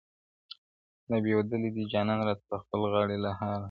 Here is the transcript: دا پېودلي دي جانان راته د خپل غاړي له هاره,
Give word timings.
دا 1.09 1.15
پېودلي 1.23 1.69
دي 1.75 1.83
جانان 1.93 2.19
راته 2.27 2.43
د 2.49 2.53
خپل 2.63 2.81
غاړي 2.91 3.17
له 3.23 3.31
هاره, 3.39 3.59